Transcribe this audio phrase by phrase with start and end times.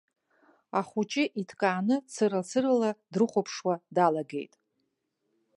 [0.79, 4.53] Ахәыҷы иҭкааны цыра-цырала дрыхәаԥшуа далагеит.